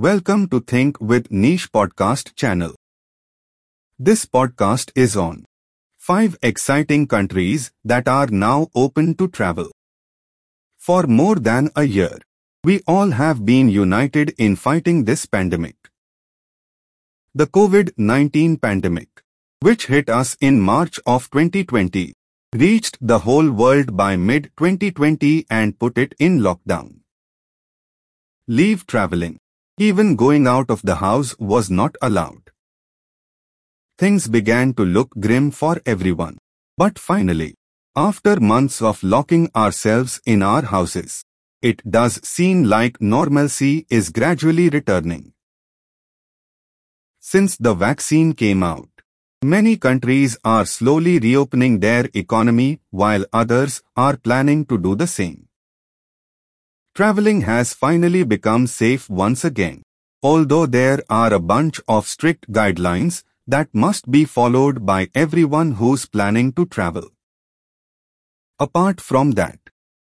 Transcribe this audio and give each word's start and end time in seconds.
Welcome 0.00 0.46
to 0.50 0.60
Think 0.60 1.00
with 1.00 1.28
Niche 1.32 1.72
podcast 1.72 2.36
channel. 2.36 2.72
This 3.98 4.26
podcast 4.26 4.92
is 4.94 5.16
on 5.16 5.44
5 5.96 6.36
exciting 6.40 7.08
countries 7.08 7.72
that 7.84 8.06
are 8.06 8.28
now 8.28 8.68
open 8.76 9.16
to 9.16 9.26
travel. 9.26 9.72
For 10.76 11.02
more 11.08 11.34
than 11.34 11.70
a 11.74 11.82
year, 11.82 12.16
we 12.62 12.80
all 12.86 13.10
have 13.10 13.44
been 13.44 13.68
united 13.68 14.36
in 14.38 14.54
fighting 14.54 15.02
this 15.02 15.26
pandemic. 15.26 15.74
The 17.34 17.48
COVID-19 17.48 18.62
pandemic, 18.62 19.08
which 19.58 19.86
hit 19.86 20.08
us 20.08 20.36
in 20.40 20.60
March 20.60 21.00
of 21.06 21.28
2020, 21.30 22.12
reached 22.54 22.98
the 23.00 23.18
whole 23.18 23.50
world 23.50 23.96
by 23.96 24.14
mid-2020 24.14 25.46
and 25.50 25.76
put 25.76 25.98
it 25.98 26.14
in 26.20 26.38
lockdown. 26.38 27.00
Leave 28.46 28.86
traveling. 28.86 29.40
Even 29.80 30.16
going 30.16 30.48
out 30.48 30.70
of 30.70 30.82
the 30.82 30.96
house 30.96 31.38
was 31.38 31.70
not 31.70 31.94
allowed. 32.02 32.50
Things 33.96 34.26
began 34.26 34.74
to 34.74 34.84
look 34.84 35.10
grim 35.20 35.52
for 35.52 35.80
everyone. 35.86 36.38
But 36.76 36.98
finally, 36.98 37.54
after 37.94 38.40
months 38.40 38.82
of 38.82 39.02
locking 39.02 39.50
ourselves 39.54 40.20
in 40.26 40.42
our 40.42 40.62
houses, 40.62 41.24
it 41.62 41.88
does 41.88 42.20
seem 42.26 42.64
like 42.64 43.00
normalcy 43.00 43.86
is 43.88 44.10
gradually 44.10 44.68
returning. 44.68 45.32
Since 47.20 47.56
the 47.56 47.74
vaccine 47.74 48.32
came 48.32 48.62
out, 48.62 48.88
many 49.42 49.76
countries 49.76 50.38
are 50.44 50.64
slowly 50.66 51.18
reopening 51.20 51.80
their 51.80 52.08
economy 52.14 52.80
while 52.90 53.24
others 53.32 53.82
are 53.96 54.16
planning 54.16 54.64
to 54.66 54.78
do 54.78 54.94
the 54.94 55.06
same. 55.06 55.47
Traveling 56.98 57.42
has 57.42 57.74
finally 57.74 58.24
become 58.24 58.66
safe 58.66 59.08
once 59.08 59.44
again, 59.44 59.84
although 60.20 60.66
there 60.66 61.00
are 61.08 61.32
a 61.32 61.38
bunch 61.38 61.80
of 61.86 62.08
strict 62.08 62.50
guidelines 62.50 63.22
that 63.46 63.68
must 63.72 64.10
be 64.10 64.24
followed 64.24 64.84
by 64.84 65.08
everyone 65.14 65.70
who's 65.74 66.06
planning 66.06 66.52
to 66.54 66.66
travel. 66.66 67.08
Apart 68.58 69.00
from 69.00 69.30
that, 69.42 69.60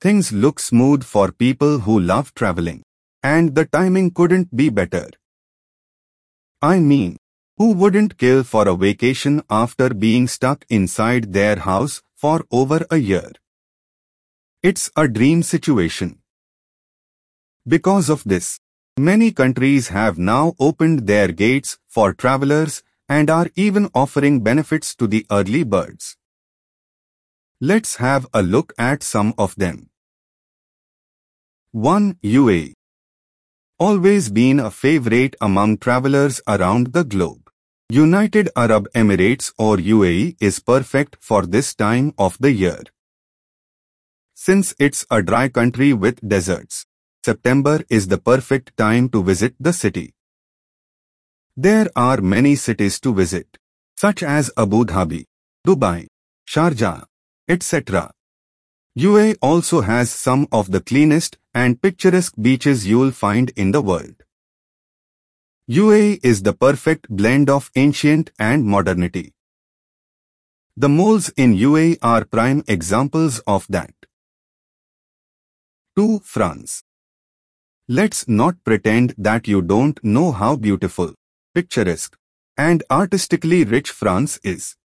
things 0.00 0.32
look 0.32 0.58
smooth 0.58 1.04
for 1.04 1.30
people 1.30 1.80
who 1.80 2.00
love 2.00 2.32
traveling, 2.32 2.82
and 3.22 3.54
the 3.54 3.66
timing 3.66 4.10
couldn't 4.10 4.56
be 4.56 4.70
better. 4.70 5.10
I 6.62 6.78
mean, 6.78 7.18
who 7.58 7.72
wouldn't 7.72 8.16
kill 8.16 8.44
for 8.44 8.66
a 8.66 8.74
vacation 8.74 9.42
after 9.50 9.90
being 9.90 10.26
stuck 10.26 10.64
inside 10.70 11.34
their 11.34 11.56
house 11.56 12.00
for 12.14 12.46
over 12.50 12.86
a 12.90 12.96
year? 12.96 13.32
It's 14.62 14.90
a 14.96 15.06
dream 15.06 15.42
situation. 15.42 16.20
Because 17.68 18.08
of 18.08 18.24
this, 18.24 18.58
many 18.96 19.30
countries 19.30 19.88
have 19.88 20.16
now 20.16 20.54
opened 20.58 21.06
their 21.06 21.28
gates 21.28 21.76
for 21.86 22.14
travelers 22.14 22.82
and 23.10 23.28
are 23.28 23.48
even 23.56 23.90
offering 23.94 24.42
benefits 24.42 24.94
to 24.94 25.06
the 25.06 25.26
early 25.30 25.64
birds. 25.64 26.16
Let's 27.60 27.96
have 27.96 28.26
a 28.32 28.42
look 28.42 28.72
at 28.78 29.02
some 29.02 29.34
of 29.36 29.54
them. 29.56 29.90
1. 31.72 32.14
UAE 32.24 32.72
Always 33.78 34.30
been 34.30 34.60
a 34.60 34.70
favorite 34.70 35.36
among 35.38 35.76
travelers 35.76 36.40
around 36.48 36.94
the 36.94 37.04
globe. 37.04 37.50
United 37.90 38.48
Arab 38.56 38.88
Emirates 38.94 39.52
or 39.58 39.76
UAE 39.76 40.36
is 40.40 40.58
perfect 40.58 41.18
for 41.20 41.44
this 41.44 41.74
time 41.74 42.14
of 42.16 42.38
the 42.38 42.50
year. 42.50 42.82
Since 44.34 44.74
it's 44.78 45.04
a 45.10 45.22
dry 45.22 45.48
country 45.50 45.92
with 45.92 46.26
deserts, 46.26 46.86
September 47.24 47.84
is 47.90 48.06
the 48.06 48.18
perfect 48.18 48.76
time 48.76 49.08
to 49.08 49.22
visit 49.22 49.54
the 49.58 49.72
city. 49.72 50.14
There 51.56 51.88
are 51.96 52.20
many 52.20 52.54
cities 52.54 53.00
to 53.00 53.12
visit, 53.12 53.58
such 53.96 54.22
as 54.22 54.52
Abu 54.56 54.84
Dhabi, 54.84 55.24
Dubai, 55.66 56.06
Sharjah, 56.48 57.04
etc. 57.48 58.12
UAE 58.96 59.36
also 59.42 59.80
has 59.80 60.10
some 60.10 60.46
of 60.52 60.70
the 60.70 60.80
cleanest 60.80 61.36
and 61.52 61.82
picturesque 61.82 62.34
beaches 62.40 62.86
you'll 62.86 63.10
find 63.10 63.50
in 63.56 63.72
the 63.72 63.82
world. 63.82 64.22
UAE 65.68 66.20
is 66.22 66.42
the 66.44 66.52
perfect 66.52 67.08
blend 67.10 67.50
of 67.50 67.70
ancient 67.74 68.30
and 68.38 68.64
modernity. 68.64 69.34
The 70.76 70.88
malls 70.88 71.30
in 71.30 71.54
UAE 71.54 71.98
are 72.00 72.24
prime 72.24 72.62
examples 72.68 73.40
of 73.40 73.66
that. 73.68 73.92
2. 75.96 76.20
France 76.20 76.84
Let's 77.90 78.28
not 78.28 78.62
pretend 78.64 79.14
that 79.16 79.48
you 79.48 79.62
don't 79.62 79.98
know 80.04 80.30
how 80.30 80.56
beautiful, 80.56 81.14
picturesque, 81.54 82.14
and 82.58 82.82
artistically 82.90 83.64
rich 83.64 83.90
France 83.90 84.38
is. 84.44 84.76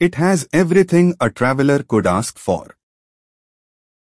It 0.00 0.16
has 0.16 0.48
everything 0.52 1.14
a 1.20 1.30
traveler 1.30 1.84
could 1.84 2.08
ask 2.08 2.38
for. 2.38 2.76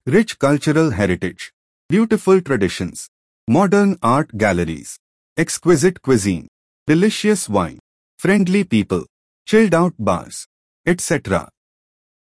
Rich 0.06 0.38
cultural 0.38 0.92
heritage, 0.92 1.52
beautiful 1.90 2.42
traditions, 2.42 3.10
modern 3.48 3.98
art 4.04 4.38
galleries, 4.38 5.00
exquisite 5.36 6.04
cuisine, 6.04 6.50
delicious 6.86 7.50
wine, 7.50 7.80
friendly 8.20 8.66
people, 8.66 9.08
chilled 9.48 9.74
out 9.74 9.96
bars, 9.98 10.46
etc. 10.86 11.50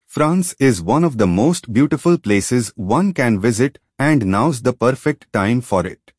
France 0.08 0.56
is 0.58 0.82
one 0.82 1.04
of 1.04 1.18
the 1.18 1.28
most 1.28 1.72
beautiful 1.72 2.18
places 2.18 2.72
one 2.74 3.12
can 3.12 3.38
visit 3.38 3.78
and 4.00 4.24
now's 4.24 4.62
the 4.62 4.72
perfect 4.72 5.30
time 5.30 5.60
for 5.60 5.86
it. 5.86 6.12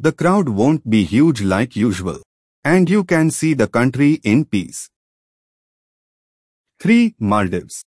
The 0.00 0.10
crowd 0.10 0.48
won't 0.48 0.90
be 0.90 1.04
huge 1.04 1.40
like 1.40 1.76
usual, 1.76 2.20
and 2.64 2.90
you 2.90 3.04
can 3.04 3.30
see 3.30 3.54
the 3.54 3.68
country 3.68 4.14
in 4.24 4.44
peace. 4.46 4.90
3. 6.80 7.14
Maldives 7.20 7.84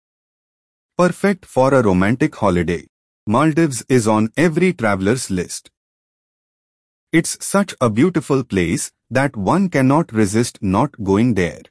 Perfect 0.97 1.45
for 1.45 1.75
a 1.75 1.83
romantic 1.83 2.35
holiday. 2.35 2.87
Maldives 3.27 3.85
is 3.87 4.07
on 4.07 4.29
every 4.35 4.73
traveler's 4.73 5.29
list. 5.29 5.69
It's 7.13 7.37
such 7.45 7.75
a 7.79 7.91
beautiful 7.91 8.43
place 8.43 8.91
that 9.11 9.37
one 9.37 9.69
cannot 9.69 10.11
resist 10.11 10.57
not 10.63 11.03
going 11.03 11.35
there. 11.35 11.61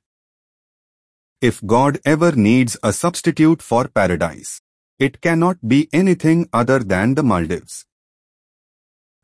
If 1.40 1.60
God 1.66 1.98
ever 2.04 2.30
needs 2.30 2.76
a 2.84 2.92
substitute 2.92 3.62
for 3.62 3.88
paradise, 3.88 4.60
it 4.98 5.20
cannot 5.20 5.56
be 5.66 5.88
anything 5.92 6.48
other 6.52 6.80
than 6.80 7.14
the 7.14 7.22
Maldives. 7.22 7.86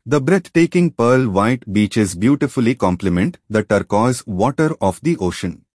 The 0.05 0.21
breathtaking 0.21 0.91
pearl 0.91 1.27
white 1.29 1.71
beaches 1.71 2.15
beautifully 2.15 2.75
complement 2.75 3.39
the 3.49 3.63
turquoise 3.63 4.25
water 4.27 4.75
of 4.79 5.01
the 5.01 5.17
ocean. 5.17 5.65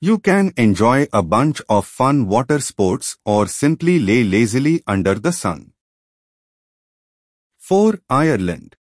You 0.00 0.18
can 0.18 0.52
enjoy 0.56 1.08
a 1.12 1.22
bunch 1.22 1.62
of 1.68 1.86
fun 1.86 2.26
water 2.28 2.60
sports 2.60 3.16
or 3.24 3.46
simply 3.46 3.98
lay 3.98 4.22
lazily 4.22 4.82
under 4.86 5.14
the 5.14 5.32
sun. 5.32 5.72
4. 7.58 8.00
Ireland 8.08 8.76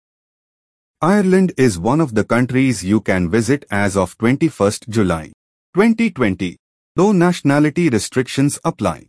Ireland 1.01 1.53
is 1.57 1.79
one 1.79 2.01
of 2.01 2.15
the 2.15 2.25
countries 2.25 2.83
you 2.83 3.01
can 3.01 3.31
visit 3.31 3.65
as 3.71 3.97
of 3.97 4.17
21st 4.19 4.89
July 4.89 5.33
2020, 5.75 6.57
though 6.95 7.13
nationality 7.13 7.89
restrictions 7.91 8.59
apply. 8.65 9.09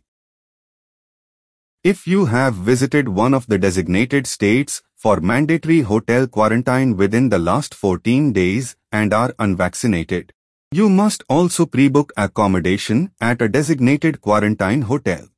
If 1.84 2.08
you 2.08 2.26
have 2.26 2.54
visited 2.54 3.08
one 3.08 3.32
of 3.32 3.46
the 3.46 3.56
designated 3.56 4.26
states 4.26 4.82
for 4.96 5.20
mandatory 5.20 5.82
hotel 5.82 6.26
quarantine 6.26 6.96
within 6.96 7.28
the 7.28 7.38
last 7.38 7.72
14 7.72 8.32
days 8.32 8.74
and 8.90 9.14
are 9.14 9.32
unvaccinated, 9.38 10.32
you 10.72 10.88
must 10.90 11.22
also 11.28 11.66
pre-book 11.66 12.12
accommodation 12.16 13.12
at 13.20 13.40
a 13.40 13.48
designated 13.48 14.20
quarantine 14.20 14.82
hotel. 14.82 15.28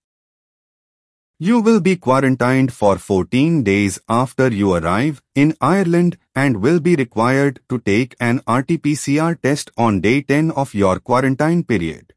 You 1.38 1.60
will 1.60 1.80
be 1.80 1.96
quarantined 1.96 2.72
for 2.72 2.96
14 2.96 3.62
days 3.62 4.00
after 4.08 4.48
you 4.48 4.72
arrive 4.72 5.20
in 5.34 5.54
Ireland 5.60 6.16
and 6.34 6.62
will 6.62 6.80
be 6.80 6.96
required 6.96 7.60
to 7.68 7.80
take 7.80 8.16
an 8.18 8.38
RT-PCR 8.48 9.42
test 9.42 9.70
on 9.76 10.00
day 10.00 10.22
10 10.22 10.52
of 10.52 10.72
your 10.72 11.00
quarantine 11.00 11.64
period 11.64 12.14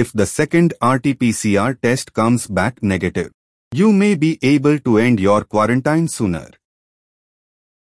if 0.00 0.12
the 0.12 0.26
second 0.26 0.74
RT-PCR 0.80 1.80
test 1.82 2.12
comes 2.12 2.46
back 2.46 2.80
negative. 2.82 3.32
You 3.72 3.92
may 3.92 4.14
be 4.14 4.38
able 4.42 4.78
to 4.78 4.98
end 4.98 5.18
your 5.18 5.42
quarantine 5.42 6.06
sooner. 6.06 6.50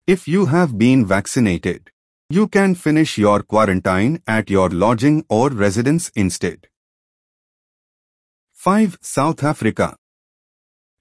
If 0.06 0.28
you 0.28 0.46
have 0.46 0.78
been 0.78 1.08
vaccinated, 1.08 1.90
you 2.30 2.48
can 2.48 2.76
finish 2.76 3.18
your 3.18 3.42
quarantine 3.42 4.22
at 4.28 4.52
your 4.52 4.70
lodging 4.70 5.26
or 5.30 5.50
residence 5.50 6.12
instead. 6.16 6.68
5. 8.54 9.00
South 9.02 9.44
Africa 9.44 9.98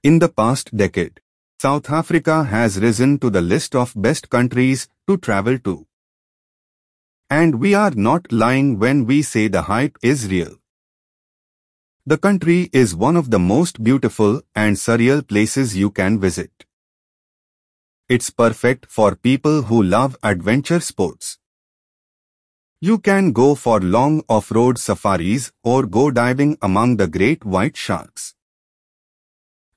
In 0.03 0.19
the 0.21 0.31
past 0.31 0.75
decade, 0.75 1.21
South 1.61 1.91
Africa 1.91 2.45
has 2.45 2.81
risen 2.81 3.19
to 3.19 3.29
the 3.29 3.43
list 3.43 3.75
of 3.75 3.93
best 3.95 4.31
countries 4.31 4.89
to 5.07 5.19
travel 5.19 5.59
to. 5.59 5.87
And 7.29 7.61
we 7.61 7.75
are 7.75 7.95
not 7.95 8.33
lying 8.33 8.79
when 8.79 9.05
we 9.05 9.23
say 9.23 9.49
the 9.49 9.63
hype 9.63 9.99
is 10.03 10.29
real. 10.31 10.61
The 12.07 12.19
country 12.19 12.69
is 12.71 12.95
one 12.95 13.17
of 13.17 13.31
the 13.31 13.39
most 13.39 13.83
beautiful 13.83 14.43
and 14.55 14.77
surreal 14.77 15.27
places 15.27 15.75
you 15.75 15.91
can 15.91 16.21
visit. 16.21 16.67
It's 18.11 18.29
perfect 18.29 18.85
for 18.91 19.17
people 19.17 19.63
who 19.63 19.83
love 19.83 20.15
adventure 20.23 20.81
sports. 20.81 21.39
You 22.79 22.99
can 22.99 23.33
go 23.33 23.55
for 23.55 23.81
long 23.81 24.23
off-road 24.29 24.79
safaris 24.79 25.51
or 25.63 25.87
go 25.87 26.11
diving 26.11 26.59
among 26.61 26.99
the 26.99 27.07
great 27.07 27.43
white 27.43 27.75
sharks. 27.75 28.35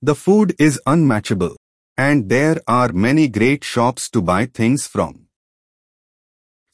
The 0.01 0.13
food 0.13 0.53
is 0.59 0.81
unmatchable, 0.85 1.55
and 1.95 2.27
there 2.27 2.59
are 2.67 2.91
many 2.91 3.29
great 3.29 3.63
shops 3.63 4.09
to 4.09 4.21
buy 4.21 4.47
things 4.47 4.85
from. 4.85 5.26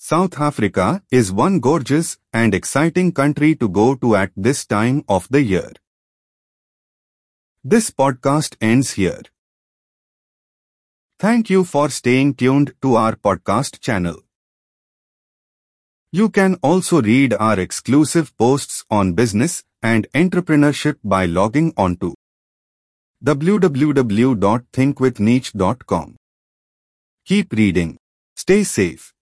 South 0.06 0.38
Africa 0.38 1.02
is 1.12 1.32
one 1.32 1.62
gorgeous 1.62 2.18
and 2.34 2.54
exciting 2.54 3.14
country 3.14 3.56
to 3.56 3.70
go 3.70 3.96
to 3.96 4.18
at 4.18 4.34
this 4.36 4.66
time 4.66 5.06
of 5.08 5.30
the 5.30 5.42
year. 5.42 5.72
This 7.64 7.90
podcast 7.90 8.58
ends 8.60 8.92
here. 8.92 9.22
Thank 11.20 11.50
you 11.50 11.64
for 11.64 11.88
staying 11.88 12.34
tuned 12.34 12.74
to 12.82 12.96
our 12.96 13.16
podcast 13.16 13.80
channel. 13.80 14.18
You 16.12 16.30
can 16.30 16.56
also 16.56 17.02
read 17.02 17.34
our 17.36 17.58
exclusive 17.58 18.38
posts 18.38 18.84
on 18.92 19.14
business 19.14 19.64
and 19.82 20.06
entrepreneurship 20.14 20.98
by 21.06 21.28
logging 21.28 21.72
on 21.78 21.96
to 22.04 22.14
www.thinkwithniche.com. 23.24 26.16
Keep 27.26 27.54
reading. 27.54 27.98
Stay 28.36 28.66
safe. 28.66 29.13